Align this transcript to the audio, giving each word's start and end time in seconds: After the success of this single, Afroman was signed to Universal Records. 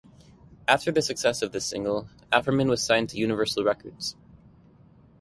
After 0.67 0.91
the 0.91 1.03
success 1.03 1.43
of 1.43 1.51
this 1.51 1.63
single, 1.63 2.09
Afroman 2.33 2.67
was 2.69 2.81
signed 2.83 3.09
to 3.09 3.19
Universal 3.19 3.63
Records. 3.65 4.15